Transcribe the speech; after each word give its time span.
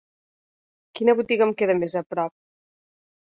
Quina 0.99 1.15
botiga 1.19 1.45
em 1.47 1.53
queda 1.61 1.75
més 1.83 1.97
aprop? 2.01 2.35